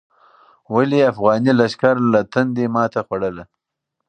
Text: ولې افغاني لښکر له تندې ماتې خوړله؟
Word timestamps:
ولې 0.73 0.99
افغاني 1.11 1.51
لښکر 1.59 1.95
له 2.11 2.19
تندې 2.33 2.65
ماتې 2.73 3.01
خوړله؟ 3.05 3.43